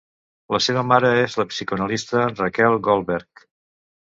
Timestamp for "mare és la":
0.91-1.45